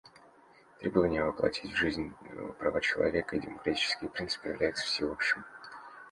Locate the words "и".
3.35-3.39